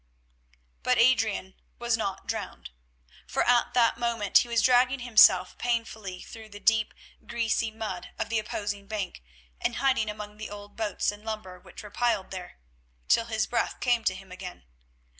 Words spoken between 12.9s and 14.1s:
till his breath came